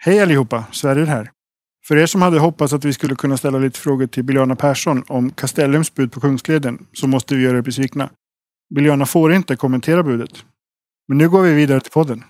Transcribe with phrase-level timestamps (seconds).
[0.00, 1.30] Hej allihopa, Sverrir här.
[1.86, 5.04] För er som hade hoppats att vi skulle kunna ställa lite frågor till Biljana Persson
[5.08, 8.10] om Castellums bud på Kungsleden så måste vi göra er besvikna.
[8.74, 10.44] Biljana får inte kommentera budet.
[11.08, 12.24] Men nu går vi vidare till podden.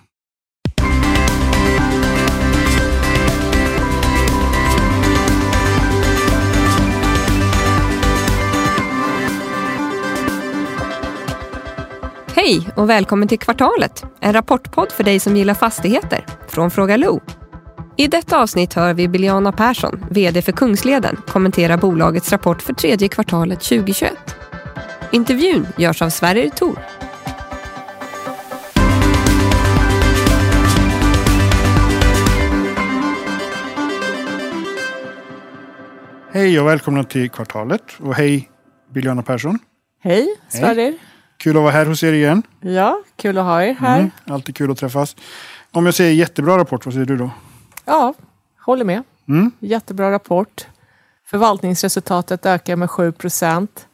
[12.35, 17.21] Hej och välkommen till Kvartalet, en rapportpodd för dig som gillar fastigheter från Fråga Lo.
[17.99, 23.07] I detta avsnitt hör vi Biljana Persson, VD för Kungsleden, kommentera bolagets rapport för tredje
[23.09, 24.13] kvartalet 2021.
[25.11, 26.79] Intervjun görs av Sverrir Thor.
[36.31, 37.83] Hej och välkomna till Kvartalet.
[37.97, 38.49] Och hej
[38.93, 39.59] Biljana Persson.
[40.03, 40.93] Hej, Sverrir.
[41.37, 42.43] Kul att vara här hos er igen.
[42.61, 43.99] Ja, kul att ha er här.
[43.99, 45.15] Mm, alltid kul att träffas.
[45.71, 47.29] Om jag säger jättebra rapport, vad säger du då?
[47.89, 48.13] Ja,
[48.57, 49.03] håller med.
[49.27, 49.51] Mm.
[49.59, 50.67] Jättebra rapport.
[51.25, 53.87] Förvaltningsresultatet ökar med 7 procent.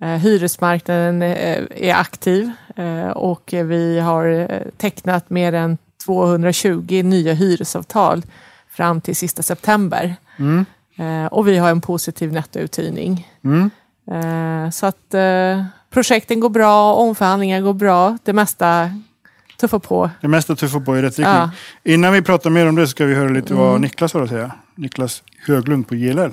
[0.00, 8.22] Eh, hyresmarknaden eh, är aktiv eh, och vi har tecknat mer än 220 nya hyresavtal
[8.68, 10.16] fram till sista september.
[10.36, 10.64] Mm.
[11.30, 13.28] Och vi har en positiv nettouthyrning.
[13.44, 13.70] Mm.
[14.72, 15.14] Så att
[15.90, 18.18] projekten går bra, omförhandlingar går bra.
[18.24, 18.90] Det mesta
[19.60, 20.10] tuffar på.
[20.20, 21.36] Det mesta tuffar på i rätt riktning.
[21.36, 21.50] Ja.
[21.84, 23.82] Innan vi pratar mer om det ska vi höra lite vad Mm.
[23.82, 24.52] Niklas har att säga.
[24.74, 26.30] Niklas Höglund på JLL.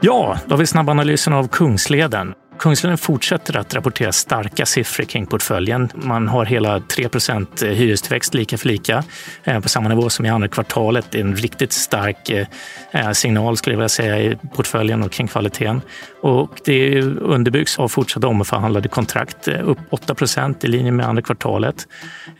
[0.00, 2.34] Ja, då har vi snabbanalysen av Kungsleden.
[2.62, 5.88] Kungsleden fortsätter att rapportera starka siffror kring portföljen.
[5.94, 9.04] Man har hela 3 eh, hyrestillväxt lika för lika
[9.44, 11.06] eh, på samma nivå som i andra kvartalet.
[11.10, 15.28] Det är en riktigt stark eh, signal skulle jag vilja säga i portföljen och kring
[15.28, 15.80] kvaliteten.
[16.20, 21.86] Och det underbyggs av fortsatta omförhandlade kontrakt, upp 8% i linje med andra kvartalet.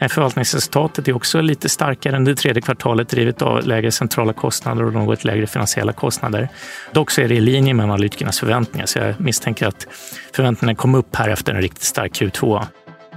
[0.08, 4.92] Förvaltningsresultatet är också lite starkare än det tredje kvartalet drivet av lägre centrala kostnader och
[4.92, 6.48] något lägre finansiella kostnader.
[6.92, 9.86] Dock så är det i linje med analytikernas förväntningar så jag misstänker att
[10.34, 12.67] förväntningarna kom upp här efter en riktigt stark Q2.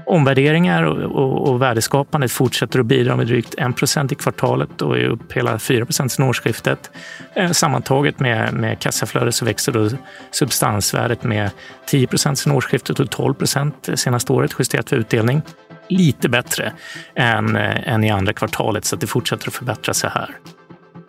[0.06, 3.56] Omvärderingar och, och, och värdeskapandet fortsätter att bidra med drygt
[3.98, 6.92] 1 i kvartalet och är upp hela 4 sen årsskiftet.
[7.34, 9.90] Eh, sammantaget med, med kassaflödet så växer då
[10.32, 11.50] substansvärdet med
[11.86, 15.42] 10 sen årsskiftet och 12% senaste året justerat för utdelning.
[15.88, 16.74] Lite bättre
[17.16, 20.30] än, eh, än i andra kvartalet så att det fortsätter att förbättra sig här.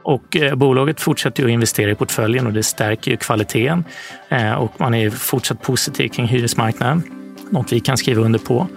[0.07, 3.85] Och eh, bolaget fortsätter att investera i portföljen och det stärker ju kvaliteten.
[4.29, 7.03] Eh, och man är fortsatt positiv kring hyresmarknaden,
[7.51, 8.69] något vi kan skriva under på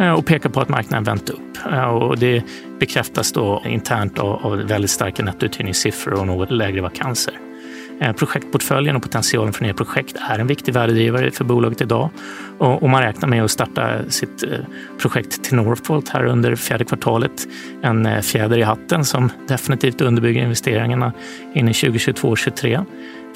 [0.00, 1.40] eh, och pekar på att marknaden vänt upp.
[1.90, 2.42] Och det
[2.80, 7.34] bekräftas då internt av väldigt starka nettouthyrningssiffror och något lägre vakanser.
[8.00, 12.10] Eh, projektportföljen och potentialen för nya projekt är en viktig värdedrivare för bolaget idag.
[12.58, 14.58] Och, man räknar med att starta sitt eh,
[14.98, 17.48] projekt till Northvolt här under fjärde kvartalet.
[17.82, 21.12] En eh, fjäder i hatten som definitivt underbygger investeringarna
[21.54, 22.84] in i 2022-2023.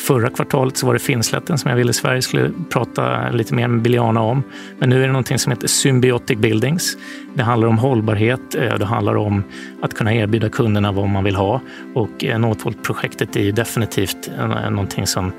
[0.00, 3.82] Förra kvartalet så var det Finnslätten som jag ville Sverige skulle prata lite mer med
[3.82, 4.42] Biljana om.
[4.78, 6.96] Men nu är det någonting som heter Symbiotic Buildings.
[7.34, 9.44] Det handlar om hållbarhet, eh, det handlar om
[9.82, 11.60] att kunna erbjuda kunderna vad man vill ha.
[11.94, 15.32] Och eh, Northvolt-projektet är ju definitivt eh, någonting som...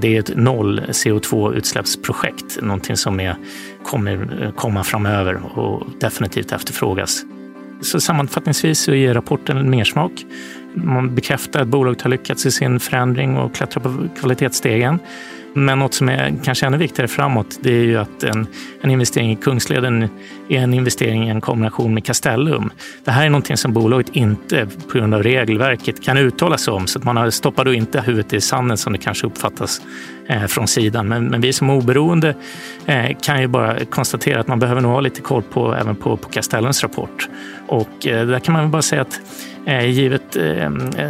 [0.00, 2.62] Det är ett noll CO2-utsläppsprojekt.
[2.62, 3.36] Någonting som är,
[3.84, 7.24] kommer komma framöver och definitivt efterfrågas.
[7.82, 10.24] Så sammanfattningsvis så ger rapporten en mersmak.
[10.74, 14.98] Man bekräftar att bolaget har lyckats i sin förändring och klättrar på kvalitetsstegen.
[15.52, 18.46] Men något som är kanske ännu viktigare framåt, det är ju att en,
[18.80, 20.08] en investering i Kungsleden
[20.48, 22.70] är en investering i en kombination med Castellum.
[23.04, 26.86] Det här är någonting som bolaget inte på grund av regelverket kan uttala sig om,
[26.86, 29.80] så att man stoppar då inte huvudet i sanden som det kanske uppfattas
[30.28, 31.08] Eh, från sidan.
[31.08, 32.34] Men, men vi som oberoende
[32.86, 36.16] eh, kan ju bara konstatera att man behöver nog ha lite koll på även på,
[36.16, 37.28] på Castellens rapport.
[37.66, 39.20] Och eh, där kan man väl bara säga att
[39.86, 40.22] givet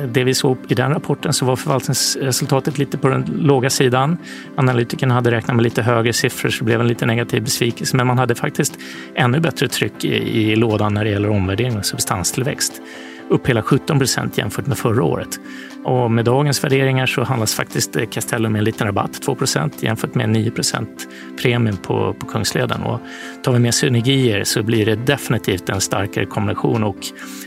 [0.09, 4.19] det vi såg i den rapporten så var förvaltningsresultatet lite på den låga sidan.
[4.57, 7.97] Analytikerna hade räknat med lite högre siffror så det blev en lite negativ besvikelse.
[7.97, 8.79] Men man hade faktiskt
[9.15, 12.83] ännu bättre tryck i, i lådan när det gäller omvärdering och substanstillväxt.
[13.31, 15.41] Upp hela 17 procent jämfört med förra året.
[15.85, 19.83] Och med dagens värderingar så handlas faktiskt eh, Castellum med en liten rabatt, 2 procent
[19.83, 21.09] jämfört med 9 procent
[21.43, 22.83] premium på, på Kungsleden.
[22.83, 23.01] Och
[23.43, 26.97] tar vi med synergier så blir det definitivt en starkare kombination och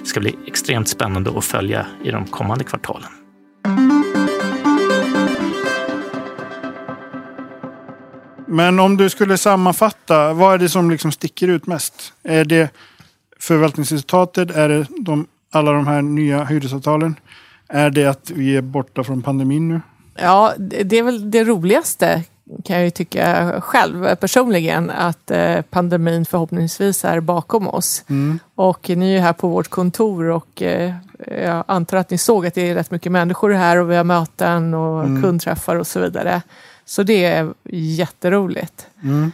[0.03, 3.09] ska bli extremt spännande att följa i de kommande kvartalen.
[8.47, 12.13] Men om du skulle sammanfatta, vad är det som liksom sticker ut mest?
[12.23, 12.69] Är det
[13.39, 14.51] förvaltningsresultatet?
[14.51, 17.15] Är det de, alla de här nya hyresavtalen?
[17.67, 19.81] Är det att vi är borta från pandemin nu?
[20.15, 22.23] Ja, det är väl det roligaste
[22.63, 28.03] kan jag ju tycka själv personligen att eh, pandemin förhoppningsvis är bakom oss.
[28.09, 28.39] Mm.
[28.55, 30.93] Och ni är här på vårt kontor och eh,
[31.27, 34.03] jag antar att ni såg att det är rätt mycket människor här och vi har
[34.03, 35.21] möten och Mm.
[35.23, 36.41] kundträffar och så vidare.
[36.85, 38.87] Så det är jätteroligt.
[39.03, 39.31] Mm.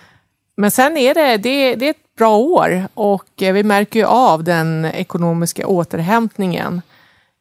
[0.58, 4.06] Men sen är det, det, det är ett bra år och eh, vi märker ju
[4.06, 6.82] av den ekonomiska återhämtningen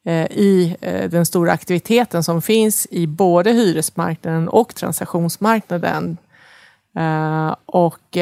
[0.05, 6.17] eh, i eh, den stora aktiviteten som finns i både hyresmarknaden och transaktionsmarknaden.
[7.65, 8.17] Och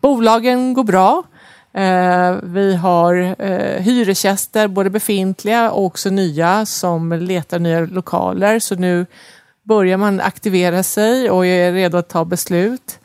[0.00, 1.22] bolagen går bra.
[2.42, 3.36] Vi har
[3.80, 8.58] hyresgäster, både befintliga och också nya, som letar nya lokaler.
[8.58, 9.06] Så nu
[9.62, 12.99] börjar man aktivera sig och är redo att ta beslut.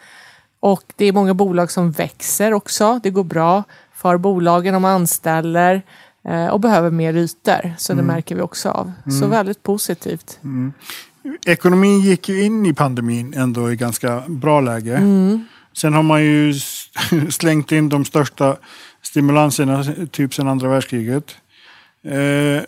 [0.65, 2.99] Och det är många bolag som växer också.
[3.03, 3.63] Det går bra
[3.93, 4.73] för bolagen.
[4.73, 5.81] De anställer
[6.27, 7.73] eh, och behöver mer ytor.
[7.77, 8.91] Så det märker vi också av.
[9.19, 10.39] Så väldigt positivt.
[11.45, 15.01] Ekonomin gick ju in i pandemin ändå i ganska bra läge.
[15.73, 16.53] Sen har man ju
[17.29, 18.57] slängt in de största
[19.01, 21.35] stimulanserna typ sedan andra världskriget.
[22.03, 22.63] Eh,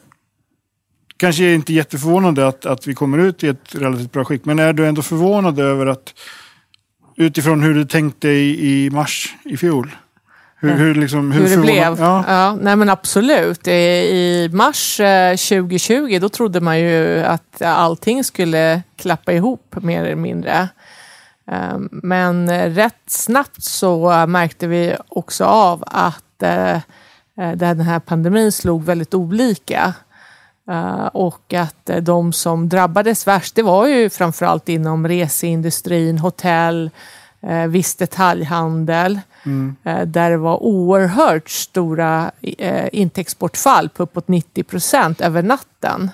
[1.18, 4.46] kanske är inte jätteförvånande att, att vi kommer ut i ett relativt bra skick.
[4.46, 6.14] Men är du ändå förvånad över att
[7.18, 9.96] utifrån hur du tänkte i, i mars i fjol?
[10.60, 12.00] Hur, hur, liksom, Hur det förvånad- blev?
[12.00, 12.24] Ja.
[12.28, 12.56] Ja.
[12.62, 13.68] nej men absolut.
[13.68, 20.04] I- I mars eh, 2020 då trodde man ju att allting skulle klappa ihop mer
[20.04, 20.70] eller mindre.
[21.52, 27.80] Eh, Men eh, rätt snabbt så eh, märkte vi också av att eh, eh, den
[27.80, 29.94] här pandemin slog väldigt olika.
[30.70, 36.90] Eh, Och att eh, de som drabbades värst, det var ju framförallt inom reseindustrin, hotell,
[37.42, 39.20] eh, viss detaljhandel.
[39.84, 42.32] eh, Där det var oerhört stora
[42.92, 46.12] intäktsbortfall på uppåt 90 procent över natten.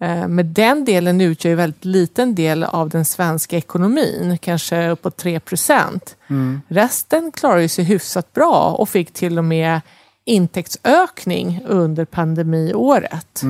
[0.00, 5.16] Eh, Men den delen utgör ju väldigt liten del av den svenska ekonomin, kanske uppåt
[5.16, 6.16] 3 procent.
[6.68, 9.80] Resten klarar ju sig hyfsat bra och fick till och med
[10.24, 13.42] intäktsökning under pandemiåret.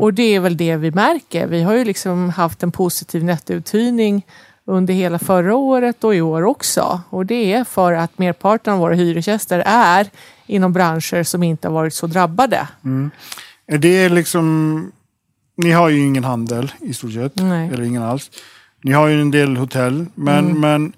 [0.00, 1.46] Och det är väl det vi märker.
[1.46, 4.26] Vi har ju liksom haft en positiv nettouthyrning
[4.64, 7.00] under hela förra året och i år också.
[7.10, 10.10] Och det är för att merparten av våra hyresgäster är
[10.46, 12.68] inom branscher som inte har varit så drabbade.
[13.66, 14.92] Är det liksom...
[15.56, 17.32] Ni har ju ingen handel i stort sett.
[17.36, 17.68] Nej.
[17.68, 18.30] Eller ingen alls.
[18.82, 20.06] Ni har ju en del hotell.
[20.14, 20.60] Men, Mm.
[20.60, 20.92] men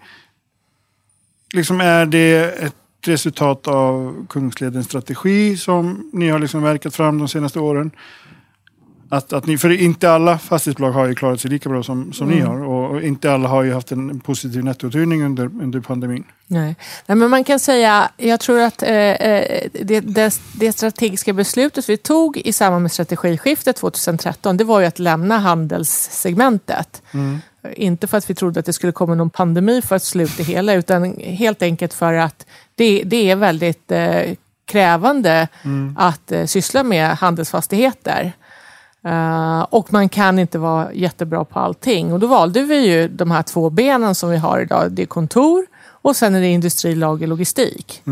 [1.54, 2.74] liksom är det ett
[3.08, 7.90] resultat av Kungsledens strategi som ni har liksom verkat fram de senaste åren?
[9.08, 12.26] Att, att ni, för inte alla fastighetsbolag har ju klarat sig lika bra som, som
[12.26, 12.38] Mm.
[12.38, 12.64] ni har.
[12.64, 16.24] Och, och inte alla har ju haft en positiv nettouthyrning under, under pandemin.
[16.46, 16.76] Nej.
[17.06, 21.88] Nej, men man kan säga, jag tror att eh, eh, det, det, det strategiska beslutet
[21.88, 27.02] vi tog i samband med strategiskiftet 2013, det var ju att lämna handelssegmentet.
[27.72, 30.42] Inte för att vi trodde att det skulle komma någon pandemi för att sluta det
[30.42, 34.34] hela, utan helt enkelt för att det, det är väldigt eh,
[34.64, 35.48] krävande
[35.96, 38.32] att eh, syssla med handelsfastigheter.
[39.04, 42.12] Eh, och man kan inte vara jättebra på allting.
[42.12, 44.92] Och då valde vi ju de här två benen som vi har idag.
[44.92, 48.02] Det är kontor och sen är det industri, lager, logistik.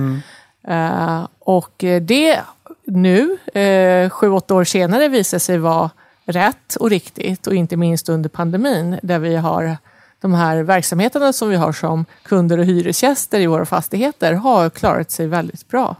[0.69, 2.41] Eh, och eh, det
[2.87, 5.91] nu, eh, sju, åtta år senare, visar sig vara
[6.25, 7.47] rätt och riktigt.
[7.47, 9.77] Och inte minst under pandemin där vi har
[10.21, 15.11] de här verksamheterna som vi har som kunder och hyresgäster i våra fastigheter har klarat
[15.11, 15.97] sig väldigt bra.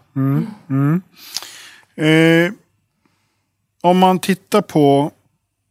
[1.97, 2.53] Eh,
[3.83, 5.11] om man tittar på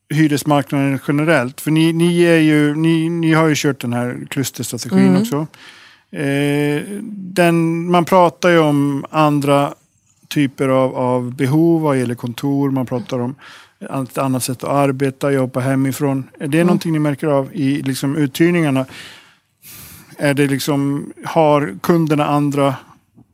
[0.09, 5.07] hyresmarknaden generellt, för ni, ni, är ju, ni, ni har ju kört den här klusterstrategin
[5.07, 5.21] Mm.
[5.21, 5.47] också.
[6.17, 9.73] Eh, den, man pratar ju om andra
[10.27, 13.35] typer av, av behov vad gäller kontor, man pratar om
[13.81, 16.29] ett annat sätt att arbeta, jobba hemifrån.
[16.39, 18.85] Är det någonting ni märker av i liksom, uthyrningarna?
[20.17, 22.75] Är det liksom, har kunderna andra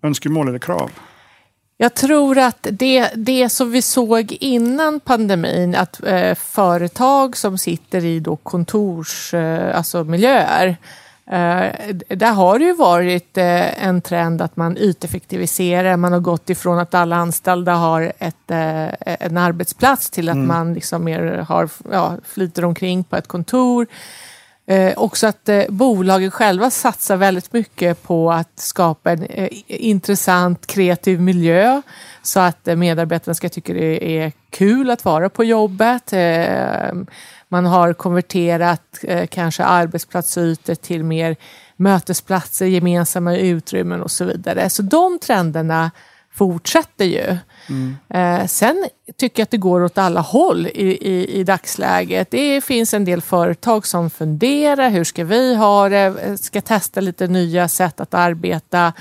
[0.04, 0.92] önskemål eller krav?
[1.80, 8.06] Jag tror att det, det som vi såg innan pandemin, att eh, företag som sitter
[8.06, 10.78] i då kontors, eh, alltså miljöer,
[12.08, 15.98] där har det ju varit eh, en trend att man yteffektiviserar.
[15.98, 20.74] Man har gått ifrån att alla anställda har ett, eh, en arbetsplats till att man
[20.74, 23.88] liksom mer har, ja, flyter omkring på ett kontor.
[24.70, 30.68] Eh, också att eh, bolagen själva satsar väldigt mycket på att skapa en eh, intressant
[30.68, 31.82] kreativ miljö
[32.22, 36.14] så att eh, medarbetarna ska tycka det är kul att vara på jobbet.
[37.48, 41.36] Eh, man har konverterat eh, kanske arbetsplatsytor till mer
[41.78, 44.70] mötesplatser, gemensamma utrymmen och så vidare.
[44.70, 45.92] Så de trenderna
[46.34, 47.38] fortsätter ju.
[48.10, 48.86] Eh, sen
[49.18, 52.32] tycker jag att det går åt alla håll i, i, i dagsläget.
[52.32, 56.38] Det finns en del företag som funderar, hur ska vi ha det?
[56.38, 58.94] Ska testa lite nya sätt att arbeta.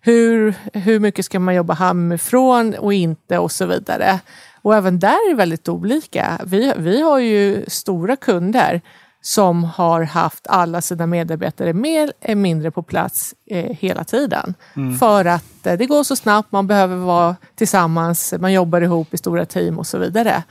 [0.00, 4.20] Hur, hur mycket ska man jobba hemifrån och inte och så vidare.
[4.64, 6.40] Och även där är det väldigt olika.
[6.44, 8.80] Vi, vi har ju stora kunder
[9.22, 14.54] som har haft alla sina medarbetare mer eller mindre på plats eh, hela tiden.
[14.98, 19.18] För att eh, det går så snabbt, man behöver vara tillsammans, man jobbar ihop i
[19.18, 20.42] stora team och så vidare.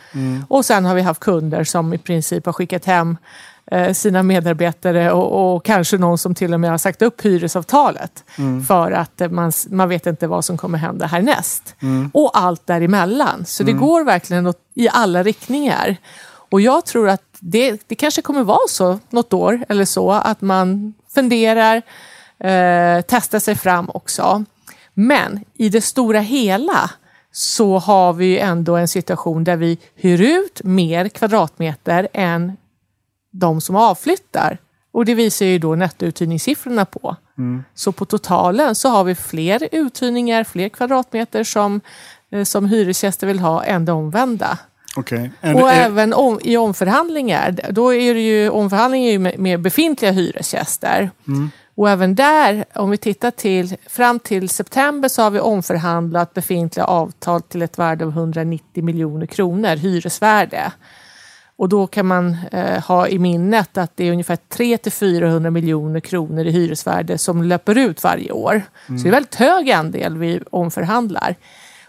[0.47, 3.17] Och sen har vi haft kunder som i princip har skickat hem
[3.93, 8.23] sina medarbetare och, och kanske någon som till och med har sagt upp hyresavtalet
[8.67, 11.75] för att eh, man, man vet inte vad som kommer hända härnäst.
[12.13, 13.45] Och allt däremellan.
[13.45, 15.97] Så det går verkligen i alla riktningar.
[16.49, 20.41] Och jag tror att det, det kanske kommer vara så något år eller så att
[20.41, 21.81] man funderar,
[22.39, 24.45] eh, testar sig fram också.
[24.93, 26.89] Men i det stora hela
[27.31, 32.57] så har vi ju ändå en situation där vi hyr ut mer kvadratmeter än
[33.33, 34.57] de som avflyttar.
[34.91, 37.15] Och det visar ju då nettouthyrningssiffrorna på.
[37.75, 41.81] Så på totalen så har vi fler uthyrningar, fler kvadratmeter som,
[42.31, 44.57] eh, som hyresgäster vill ha än det omvända.
[44.97, 45.31] Okej.
[45.41, 50.11] Är- Och är- även om, i omförhandlingar, då är det ju omförhandlingar med, med befintliga
[50.11, 51.11] hyresgäster.
[51.75, 56.85] Och även där, om vi tittar till fram till september så har vi omförhandlat befintliga
[56.85, 60.71] avtal till ett värde av 190 miljoner kronor, hyresvärde.
[61.63, 66.45] Och då kan man eh, ha i minnet att det är ungefär 300-400 miljoner kronor
[66.45, 68.61] i hyresvärde som löper ut varje år.
[68.87, 71.35] Så det är en väldigt hög andel vi omförhandlar.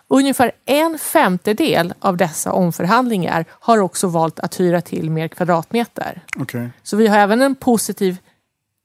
[0.09, 6.23] Ungefär en femtedel av dessa omförhandlingar har också valt att hyra till mer kvadratmeter.
[6.39, 6.69] Okej.
[6.83, 8.17] Så vi har även en positiv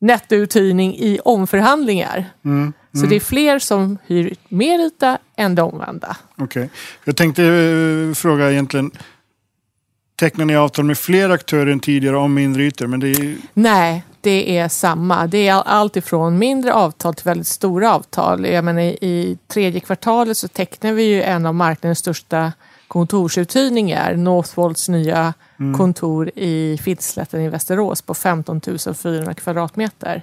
[0.01, 2.25] nettouthyrning i omförhandlingar.
[2.93, 6.17] Så det är fler som hyr mer yta än det omvända.
[6.37, 6.69] Okej.
[7.03, 8.91] Jag tänkte eh, fråga egentligen.
[10.19, 12.87] Tecknar ni avtal med fler aktörer än tidigare om mindre ytor?
[12.87, 15.27] Men det är, Nej, det är samma.
[15.27, 18.45] Det är all- allt ifrån mindre avtal till väldigt stora avtal.
[18.45, 22.53] Jag menar, i- tredje kvartalet så tecknar vi ju en av marknadens största
[22.87, 24.15] kontorsuthyrningar.
[24.15, 25.33] Northvolts nya
[25.77, 28.61] kontor i Finnslätten i Västerås på 15
[28.95, 30.21] 400 kvadratmeter.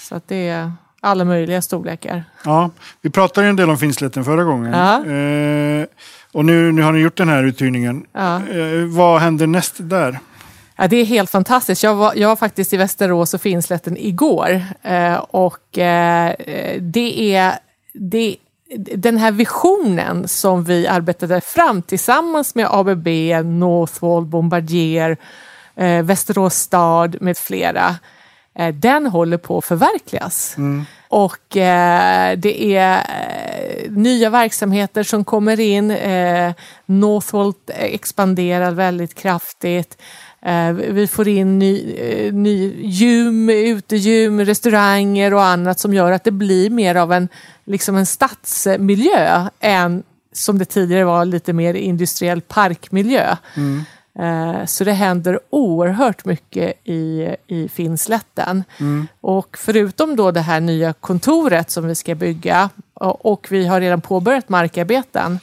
[0.00, 0.72] Så att det är
[1.04, 2.24] alla möjliga storlekar.
[2.44, 2.70] ja,
[3.00, 4.72] vi pratade ju en del om Finnslätten förra gången.
[4.72, 5.06] Ja.
[5.06, 5.86] Eh,
[6.32, 8.06] och nu, nu har ni gjort den här uthyrningen.
[8.12, 8.36] Ja.
[8.36, 10.18] Eh, vad händer näst där?
[10.76, 11.82] Ja, det är helt fantastiskt.
[11.82, 14.62] Jag var, jag var faktiskt i Västerås och Finnslätten igår.
[14.82, 16.34] Eh, och eh,
[16.80, 17.54] det är
[17.92, 18.36] det,
[18.96, 23.08] den här visionen som vi arbetade fram tillsammans med ABB,
[23.44, 25.16] Northvolt, Bombardier,
[25.76, 27.96] eh, Västerås stad med flera.
[28.58, 30.56] Eh, den håller på att förverkligas.
[31.08, 35.90] Och eh, det är eh, nya verksamheter som kommer in.
[35.90, 36.52] Eh,
[36.86, 39.98] Northvolt expanderar väldigt kraftigt.
[40.42, 46.24] Eh, vi får in ny, eh, ny gym, utegym, restauranger och annat som gör att
[46.24, 47.28] det blir mer av en,
[47.64, 53.36] liksom en stadsmiljö än som det tidigare var lite mer industriell parkmiljö.
[53.56, 53.82] Eh,
[54.66, 58.64] Så det händer oerhört mycket i, i Finnslätten.
[59.20, 63.80] Och förutom då det här nya kontoret som vi ska bygga och och vi har
[63.80, 65.38] redan påbörjat markarbeten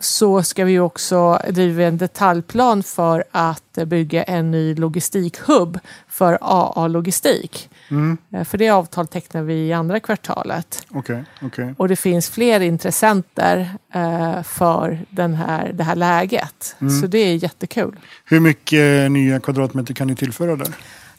[0.00, 5.78] så ska vi också driva en detaljplan för att bygga en ny logistikhubb
[6.08, 7.70] för AA Logistik.
[8.32, 10.86] Eh, För det avtal tecknar vi i andra kvartalet.
[10.90, 11.74] Okej, okej.
[11.78, 16.76] Och det finns fler intressenter eh, för den här, det här läget.
[17.00, 17.96] Så det är jättekul.
[18.24, 20.68] Hur mycket nya kvadratmeter kan ni tillföra där?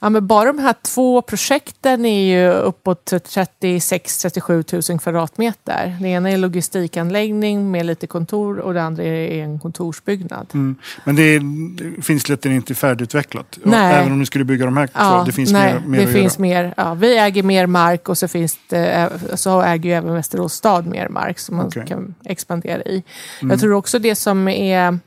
[0.01, 5.97] Ja, men bara de här två projekten är ju uppåt 36-37 000 kvadratmeter.
[6.01, 10.47] Det ena är logistikanläggning med lite kontor och det andra är en kontorsbyggnad.
[10.53, 10.75] Mm.
[11.03, 13.59] Men det är, Finnslätten är inte färdigutvecklat?
[13.63, 13.95] Nej.
[13.95, 14.93] Även om ni skulle bygga de här två?
[14.99, 16.41] Ja, det finns nej, mer, mer det att finns göra?
[16.41, 16.73] mer.
[16.77, 20.87] Ja, vi äger mer mark och så, finns det, så äger ju även Västerås stad
[20.87, 21.87] mer mark som man Okej.
[21.87, 23.03] kan expandera i.
[23.41, 24.99] Jag tror också det som är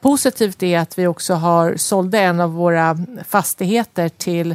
[0.00, 4.50] positivt är att vi också har sålde en av våra fastigheter till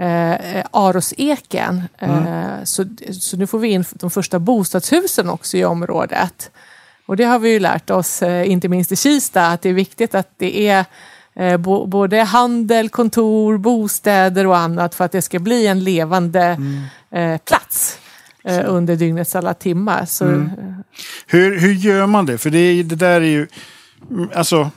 [0.00, 1.82] eh, Aroseken.
[1.98, 2.84] Eh, så,
[3.20, 6.50] så nu får vi in de första bostadshusen också i området.
[7.06, 9.72] Och det har vi ju lärt oss, eh, inte minst i Kista, att det är
[9.74, 10.84] viktigt att det är
[11.34, 16.56] eh, bo, både handel, kontor, bostäder och annat för att det ska bli en levande
[17.10, 17.98] eh, plats
[18.44, 20.04] eh, under dygnets alla timmar.
[20.04, 20.40] Så, eh,
[21.26, 22.38] Hur, hur gör man det?
[22.38, 23.46] För det, är- det där är ju...
[24.10, 24.70] mm, Alltså,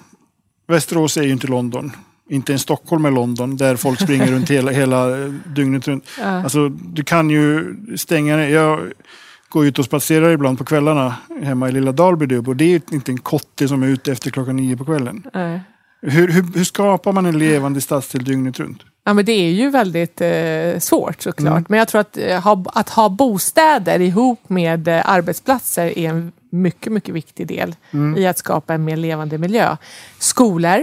[0.68, 1.92] Västerås är ju inte London.
[2.30, 6.06] Inte ens Stockholm är London, där folk springer runt hela, hela eh, dygnet runt.
[6.20, 6.26] Ja.
[6.26, 8.48] Alltså, du kan ju stänga ner.
[8.48, 8.92] Jag
[9.50, 13.12] går ut och spatserar ibland på kvällarna hemma i lilla Dalbydubb och det är inte
[13.12, 15.24] en kotte som är ute efter klockan nio på kvällen.
[15.34, 15.62] Nej.
[16.02, 18.82] Hur, hur, hur skapar man en levande stadsdel dygnet runt?
[19.06, 21.52] Ja, men det är ju väldigt eh, svårt såklart.
[21.52, 21.66] Mm.
[21.70, 26.32] Men jag tror att, eh, ha, att ha bostäder ihop med eh, arbetsplatser är en
[26.62, 28.18] mycket, mycket viktig del Mm.
[28.18, 29.78] i att skapa en mer levande miljö.
[30.20, 30.78] Skolor,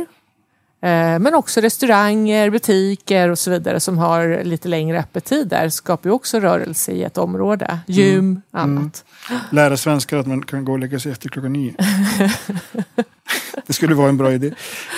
[0.83, 6.15] eh, men också restauranger, butiker och så vidare som har lite längre öppettider skapar ju
[6.15, 7.79] också rörelse i ett område.
[7.87, 9.05] Gym, annat.
[9.51, 11.75] Lära svenskar att man kan gå och lägga sig efter klockan nio.
[13.67, 14.47] det skulle vara en bra idé.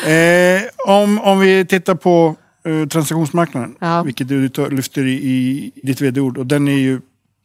[0.07, 4.03] Eh, om, om vi tittar på eh, transaktionsmarknaden, Ja.
[4.03, 7.01] vilket du lyfter i, i ditt vd-ord, och den är ju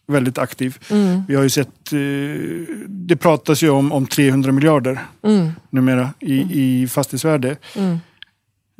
[0.09, 0.77] väldigt aktiv.
[0.91, 1.21] Mm.
[1.27, 1.99] Vi har ju sett, eh,
[2.87, 5.49] det pratas ju om, om 300 miljarder Mm.
[5.69, 6.35] numera i,
[6.83, 7.97] i fastighetsvärde Mm.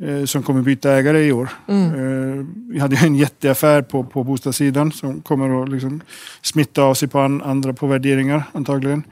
[0.02, 1.48] eh, som kommer byta ägare i år.
[1.68, 1.84] Mm.
[1.94, 6.00] Eh, vi hade ju en jätteaffär på, på bostadssidan som kommer att liksom
[6.42, 9.02] smitta av sig på an, andra på värderingar antagligen.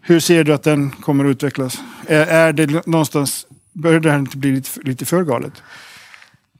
[0.00, 1.78] Hur ser du att den kommer att utvecklas?
[2.06, 5.52] Är, är det någonstans, börjar det här inte bli lite, lite för galet?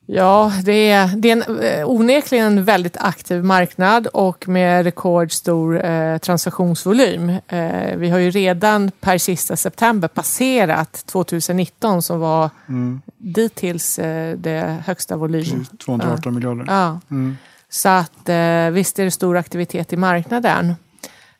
[0.06, 5.84] Ja, det är, det är en, eh, onekligen en väldigt aktiv marknad och med rekordstor
[5.84, 7.28] eh, transaktionsvolym.
[7.48, 14.36] Eh, vi har ju redan per sista september passerat 2019 som var Mm, dittills eh,
[14.36, 15.42] det högsta volym.
[15.44, 16.64] precis, 218 miljarder.
[16.68, 17.00] Ja.
[17.10, 17.36] Mm,
[17.68, 20.74] Så att eh, visst är det stor aktivitet i marknaden.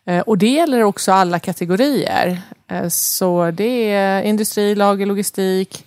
[0.07, 2.41] Eh, och det gäller också alla kategorier.
[2.71, 5.87] Eh, så det är industri, lager, logistik,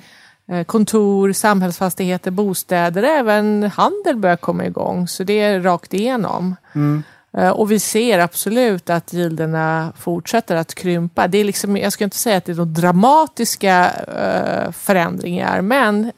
[0.65, 5.07] kontor, samhällsfastigheter, bostäder, även handel börjar komma igång.
[5.07, 6.55] Så det är rakt igenom.
[6.75, 7.03] mm,
[7.37, 11.27] Eh, Och vi ser absolut att gilderna fortsätter att krympa.
[11.27, 16.11] Det är liksom, jag ska inte säga att det är några dramatiska eh, förändringar, men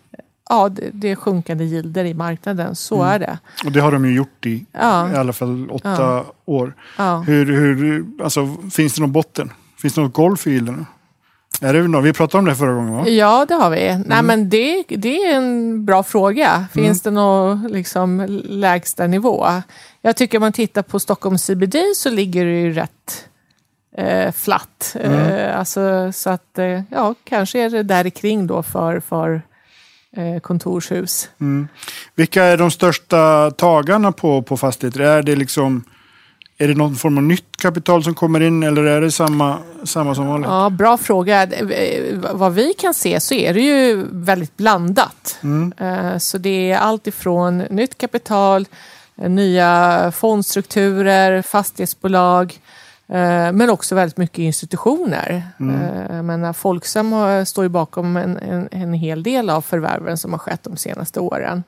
[0.50, 2.75] ja, det, är sjunkande gilder i marknaden.
[2.75, 3.38] Så är det.
[3.65, 5.12] och det har de ju gjort i Ja.
[5.12, 6.25] i alla fall åtta Ja.
[6.46, 6.74] år.
[6.98, 7.17] Ja.
[7.27, 9.51] Hur, hur, alltså, finns det någon botten?
[9.81, 10.86] Finns det något golv för gilderna?
[11.61, 12.05] Är det något?
[12.05, 13.07] Vi pratade om det förra gången va?
[13.07, 14.03] Ja, det har vi.
[14.05, 16.65] Nej, men det, det är en bra fråga.
[16.73, 19.47] Finns det någon liksom, lägsta nivå?
[20.01, 23.27] Jag tycker om man tittar på Stockholm CBD så ligger det ju rätt
[23.97, 24.95] eh, flatt.
[24.99, 29.41] Eh, alltså, så att, eh, ja, kanske är det där kring då för, för
[30.17, 31.29] eh, kontorshus.
[31.41, 31.67] Mm.
[32.15, 34.99] Vilka är de största tagarna på, på fastigheter?
[34.99, 35.84] Är det liksom
[36.58, 40.15] är det någon form av nytt kapital som kommer in eller är det samma, samma
[40.15, 40.50] som vanligt?
[40.50, 41.43] Ja, bra fråga.
[41.43, 45.39] Eh, Vad vi kan se så är det ju väldigt blandat.
[45.43, 45.74] Mm.
[45.78, 48.65] Eh, Så det är allt ifrån nytt kapital,
[49.22, 52.60] eh, nya fondstrukturer, fastighetsbolag,
[53.54, 55.43] men också väldigt mycket institutioner.
[56.10, 57.13] Jag menar, Folksam
[57.46, 61.20] står ju bakom en, en, en hel del av förvärven som har skett de senaste
[61.20, 61.63] åren.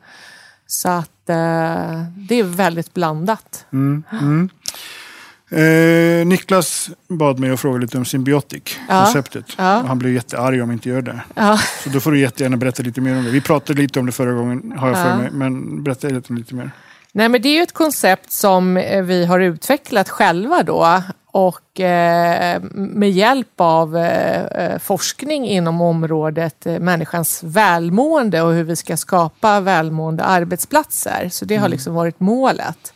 [0.66, 3.64] Så att eh, det är väldigt blandat.
[3.72, 4.02] Mm.
[4.12, 4.48] Mm.
[5.52, 9.44] Eh, Niklas bad mig att fråga lite om Symbiotic-konceptet.
[9.58, 9.80] Ja.
[9.80, 11.20] Och Han blev jättearg om jag inte gör det.
[11.34, 11.58] Ja.
[11.84, 13.30] Så då får du jättegärna berätta lite mer om det.
[13.30, 15.16] Vi pratade lite om det förra gången, har jag för Ja.
[15.16, 15.28] mig.
[15.32, 16.70] Men berätta lite, lite mer.
[17.12, 21.80] Nej, men det är ju ett koncept som eh, vi har utvecklat själva då och
[21.80, 28.76] eh, med hjälp av eh, eh, forskning inom området eh, människans välmående och hur vi
[28.76, 31.28] ska skapa välmående arbetsplatser.
[31.32, 32.92] Så det har liksom varit målet.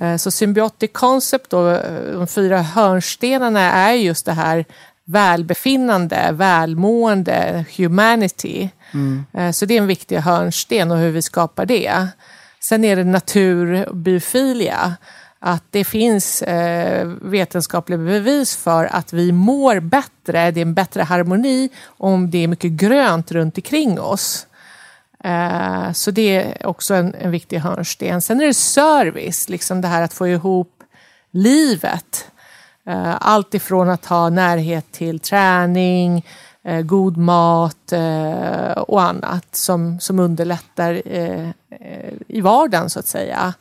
[0.00, 4.64] Eh, Så Symbiotic Concept, då, eh, de fyra hörnstenarna är just det här
[5.04, 8.68] välbefinnande, välmående, humanity.
[9.32, 12.06] Eh, Så det är en viktig hörnsten och hur vi skapar det.
[12.60, 14.96] Sen är det natur biofilia.
[15.38, 16.42] Att det finns
[17.22, 22.48] vetenskapliga bevis för att vi mår bättre, det är en bättre harmoni om det är
[22.48, 24.46] mycket grönt runt omkring oss.
[25.24, 28.22] Eh, Så det är också en, en viktig hörnsten.
[28.22, 30.72] Sen är det service, liksom det här att få ihop
[31.30, 32.30] livet.
[32.86, 36.26] Eh, Allt ifrån att ha närhet till träning,
[36.64, 37.92] eh, god mat
[38.76, 41.02] och annat som, som underlättar
[42.28, 43.54] i vardagen så att säga.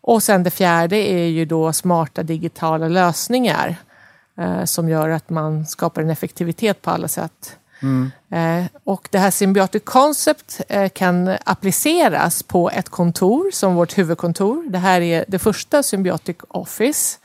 [0.00, 3.76] Och sen det fjärde är ju då smarta digitala lösningar
[4.64, 7.56] som gör att man skapar en effektivitet på alla sätt.
[8.30, 14.64] Eh, och det här Symbiotic Concept eh, kan appliceras på ett kontor som vårt huvudkontor.
[14.70, 17.18] Det här är det första Symbiotic Office.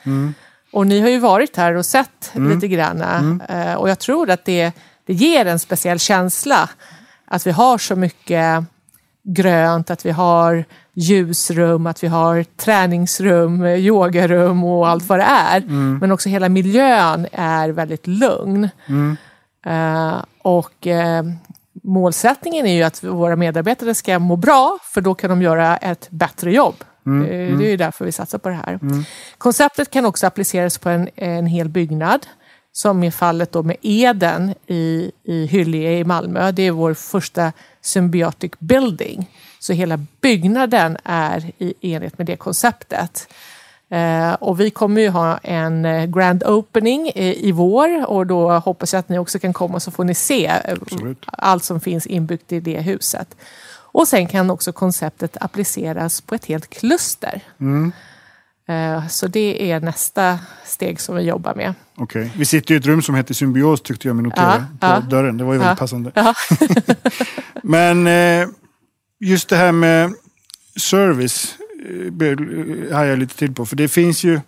[0.71, 3.01] Och ni har ju varit här och sett lite grann.
[3.49, 4.71] Eh, och jag tror att det,
[5.05, 6.69] det ger en speciell känsla
[7.25, 8.63] att vi har så mycket
[9.23, 15.23] grönt, att vi har ljusrum, att vi har träningsrum, eh, yogarum och allt vad det
[15.23, 15.61] är.
[15.99, 18.69] Men också hela miljön är väldigt lugn.
[19.65, 21.23] Eh, och eh,
[21.83, 26.07] målsättningen är ju att våra medarbetare ska må bra, för då kan de göra ett
[26.09, 26.75] bättre jobb.
[27.05, 27.59] Mm, Eh, mm.
[27.59, 28.79] Det är ju därför vi satsar på det här.
[29.37, 32.27] Konceptet kan också appliceras på en, en hel byggnad.
[32.71, 36.51] Som i fallet då med Eden i, i Hyllie i Malmö.
[36.51, 39.29] Det är vår första symbiotic building.
[39.59, 43.27] Så hela byggnaden är i enlighet med det konceptet.
[43.91, 48.93] Eh, och vi kommer ju ha en eh, grand opening i, vår och då hoppas
[48.93, 51.25] jag att ni också kan komma så får ni se eh, Absolut.
[51.27, 53.35] allt som finns inbyggt i det huset.
[53.91, 57.41] Och sen kan också konceptet appliceras på ett helt kluster.
[57.59, 57.91] Mm.
[59.09, 61.73] Så det är nästa steg som vi jobbar med.
[61.97, 62.31] Okej.
[62.35, 64.99] Vi sitter i ett rum som heter symbios tyckte jag mig notera Ja, på ja.
[65.09, 65.37] dörren.
[65.37, 65.79] Det var ju väldigt Ja.
[65.79, 66.11] passande.
[67.63, 68.07] Men
[69.19, 70.13] just det här med
[70.79, 73.65] service eh, har jag lite till på.
[73.65, 74.39] För det finns ju,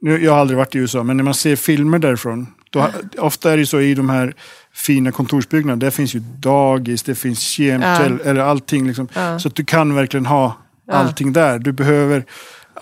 [0.00, 2.46] nu, jag har aldrig varit i USA, men när man ser filmer därifrån.
[2.70, 4.34] Då, ofta är det så i de här
[4.74, 5.80] fina kontorsbyggnaderna.
[5.80, 8.86] Där finns ju dagis, det finns kemtväll, eller allting.
[8.86, 9.38] Liksom, Ja.
[9.38, 10.92] Så att du kan verkligen ha Ja.
[10.94, 11.58] allting där.
[11.58, 12.24] Du behöver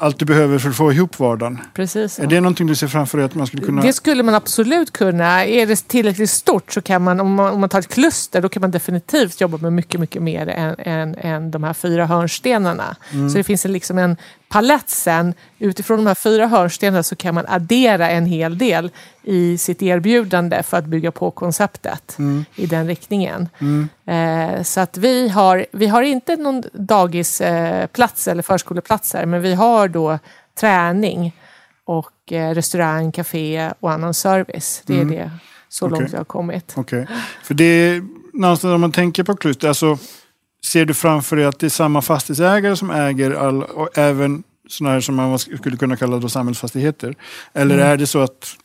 [0.00, 1.58] allt du behöver för att få ihop vardagen.
[1.74, 2.14] Precis.
[2.14, 2.22] så.
[2.22, 3.82] Är det någonting du ser framför dig att man skulle kunna...
[3.82, 5.44] Det skulle man absolut kunna.
[5.44, 8.48] Är det tillräckligt stort så kan man, om man, om man tar ett kluster, då
[8.48, 12.96] kan man definitivt jobba med mycket, mycket mer än, än, än de här fyra hörnstenarna.
[13.10, 14.16] Så det finns en, liksom en
[14.50, 15.34] palett sen.
[15.58, 18.90] Utifrån de här fyra hörnstenarna så kan man addera en hel del
[19.22, 22.16] i sitt erbjudande för att bygga på konceptet
[22.54, 23.48] i den riktningen.
[24.06, 29.88] Eh, så att vi har, vi har inte någon dagisplats eller förskoleplatser, men vi har
[29.88, 30.18] då
[30.60, 31.36] träning
[31.84, 34.82] och eh, restaurang, café och annan service.
[34.86, 35.30] Det är det
[35.68, 35.98] så Okej.
[35.98, 36.72] långt vi har kommit.
[36.76, 37.06] Okej.
[37.42, 39.98] För det är någonstans om man tänker på kluster, alltså
[40.66, 44.92] ser du framför dig att det är samma fastighetsägare som äger all, och även sådana
[44.94, 47.14] här som man skulle kunna kalla då samhällsfastigheter?
[47.52, 47.86] Eller Mm.
[47.88, 48.56] är det så att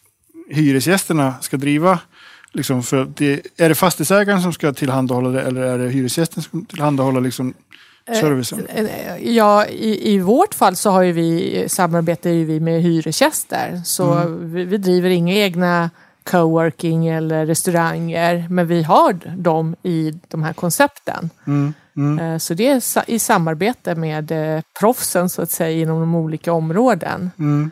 [0.49, 1.99] hyresgästerna ska driva
[2.53, 6.65] Liksom för det, är det fastighetsägaren som ska tillhandahålla det eller är det hyresgästen som
[6.65, 7.53] tillhandahåller liksom
[8.21, 8.65] servicen?
[8.75, 8.85] Eh,
[9.35, 13.81] Ja, i, i vårt fall så har vi, samarbetar vi med hyresgäster.
[13.85, 14.53] Så Mm.
[14.53, 15.89] vi, vi driver inga egna
[16.31, 18.47] coworking eller restauranger.
[18.49, 21.29] Men vi har dem i de här koncepten.
[21.47, 25.99] Mm, mm, Eh, Så det är i samarbete med eh, proffsen så att säga inom
[25.99, 27.31] de olika områden.
[27.39, 27.71] mm.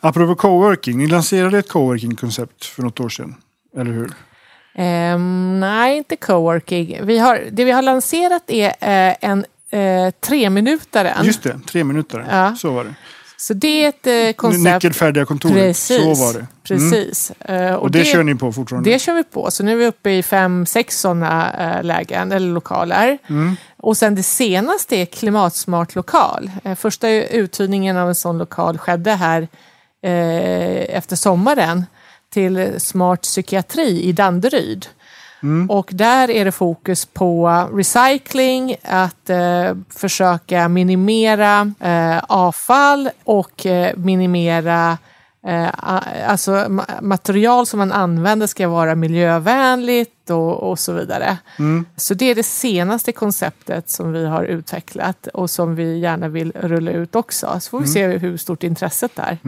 [0.00, 3.34] Apropå coworking, ni lanserade ett coworking-koncept för något år sedan,
[3.76, 4.12] eller hur?
[4.74, 6.98] Ehm, nej, inte coworking.
[7.06, 11.24] Vi har, det vi har lanserat är eh, en eh, treminutaren.
[11.26, 12.26] Just det, tre minuter.
[12.30, 12.54] Ja.
[12.56, 12.94] Så var det.
[13.40, 14.64] Så det är ett eh, koncept.
[14.84, 15.96] Nyckelfärdiga kontoret, Precis.
[15.96, 16.38] så var det.
[16.38, 16.90] Mm.
[16.90, 17.30] Precis.
[17.30, 18.90] Eh, Och det, kör ni på fortfarande?
[18.90, 19.50] Det kör vi på.
[19.50, 23.18] Så nu är vi uppe i fem, sex sådana eh, lägen eller lokaler.
[23.26, 23.56] Mm.
[23.76, 26.50] Och sen det senaste är klimatsmart lokal.
[26.76, 29.48] Första uthyrningen av en sån lokal skedde här
[30.02, 31.84] eh, efter sommaren
[32.32, 34.86] till Smart Psykiatri i Danderyd.
[35.42, 35.70] Mm.
[35.70, 43.96] Och där är det fokus på recycling, att eh, försöka minimera eh, avfall och eh,
[43.96, 44.98] minimera
[46.26, 51.38] alltså ma- material som man använder ska vara miljövänligt och, och så vidare.
[51.58, 51.86] Mm.
[51.96, 56.52] Så det är det senaste konceptet som vi har utvecklat och som vi gärna vill
[56.60, 57.60] rulla ut också.
[57.60, 59.38] Så får vi se hur stort intresset är.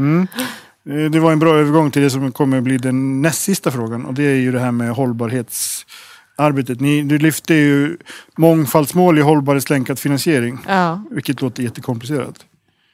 [0.91, 4.05] Eh, Det var en bra övergång till det som kommer bli den näst sista frågan
[4.05, 6.81] och det är ju det här med hållbarhetsarbetet.
[6.81, 7.97] Ni, du lyfte ju
[8.39, 12.35] mångfaldsmål i hållbarhetslänkad finansiering, Ja, vilket låter jättekomplicerat.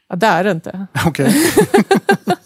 [0.08, 0.86] ja det är det inte.
[1.06, 1.34] Okej.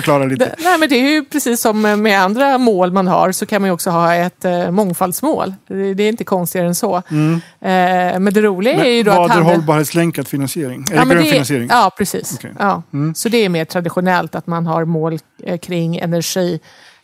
[0.00, 0.44] Förklara lite.
[0.44, 3.62] Det, nej, men det är ju precis som med andra mål man har så kan
[3.62, 5.54] man också ha ett eh, mångfaldsmål.
[5.68, 7.02] Det, det är inte konstigare än så.
[7.10, 7.34] Mm.
[7.60, 10.84] Eh, men det roliga är ju Men då vad att är handel- hållbarhetslänkad finansiering?
[10.90, 11.68] Är Ja, det men grön det finansiering?
[11.70, 12.34] Ja, precis.
[12.38, 12.52] Okej.
[12.58, 12.82] Ja.
[12.92, 13.14] Mm.
[13.14, 16.60] Så det är mer traditionellt att man har mål eh, kring energi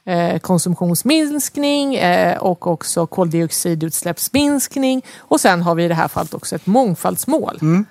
[0.07, 5.03] eh, konsumtionsminskning eh, och också koldioxidutsläppsminskning.
[5.19, 7.59] Och sen har vi i det här fallet också ett mångfaldsmål.
[7.63, 7.85] Mm.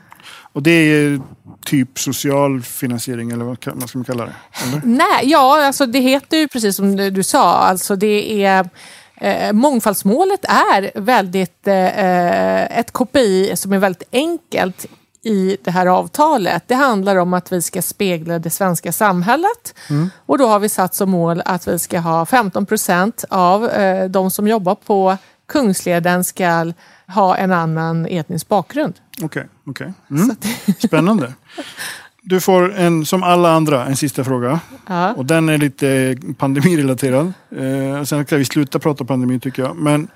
[0.54, 1.22] Och det är
[1.66, 3.58] typ social finansiering eller vad
[3.90, 4.34] ska man kalla det?
[4.64, 4.82] Eller?
[4.86, 8.70] Nej, ja, alltså det heter ju precis som du sa, alltså det är
[9.22, 14.86] Eh, mångfaldsmålet är väldigt eh, ett KPI som är väldigt enkelt
[15.24, 16.64] i det här avtalet.
[16.68, 19.76] Det handlar om att vi ska spegla det svenska samhället
[20.26, 24.10] och då har vi satt som mål att vi ska ha 15 procent av eh,
[24.10, 26.74] de som jobbar på Kungsleden ska
[27.14, 28.94] ha en annan etnisk bakgrund.
[29.22, 29.94] Okej, okej.
[30.12, 30.36] Mm.
[30.80, 31.34] Spännande.
[32.24, 34.60] Du får en, som alla andra, en sista fråga.
[34.88, 35.14] Ja.
[35.14, 37.34] Och den är lite pandemirelaterad.
[37.58, 39.76] Eh, sen ska vi sluta prata pandemi tycker jag.
[39.76, 40.08] Men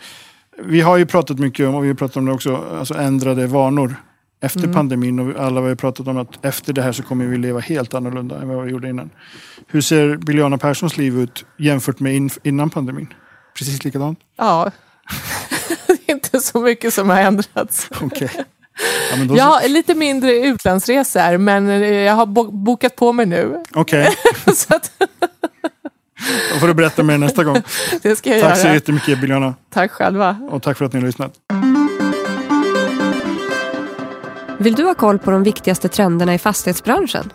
[0.64, 3.48] vi har ju pratat mycket om, och vi har pratat om det också, alltså ändrade
[3.48, 3.96] vanor
[4.42, 4.74] efter Mm.
[4.74, 5.20] pandemin.
[5.20, 7.94] Och alla har ju pratat om att efter det här så kommer vi leva helt
[7.94, 9.10] annorlunda än vad vi gjorde innan.
[9.68, 13.14] Hur ser Biljana Perssons liv ut jämfört med in, innan pandemin?
[13.58, 14.20] Precis likadant?
[14.38, 14.72] Ja,
[16.36, 17.88] inte så mycket som har ändrats.
[18.02, 18.30] Okej.
[19.12, 23.14] Ja, men då, Jag har lite mindre utlandsresor, men eh, jag har bo- bokat på
[23.14, 23.64] mig nu.
[23.74, 24.18] Okej,
[24.56, 24.92] så att,
[26.54, 27.62] då får du berätta mer nästa gång.
[28.02, 28.74] det ska jag Tack så göra.
[28.74, 29.56] jättemycket Biljana.
[29.74, 30.38] Tack själva.
[30.50, 31.34] Och tack för att ni har lyssnat.
[34.60, 37.32] Vill du ha koll på de viktigaste trenderna i fastighetsbranschen?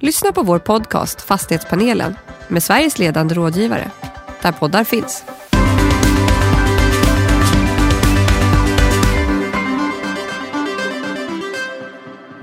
[0.00, 2.16] Lyssna på vår podcast Fastighetspanelen
[2.48, 3.90] med Sveriges ledande rådgivare,
[4.42, 5.24] där poddar finns.